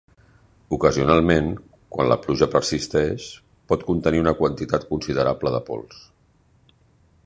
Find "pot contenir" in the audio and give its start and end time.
3.73-4.25